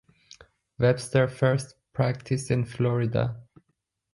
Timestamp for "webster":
0.79-1.27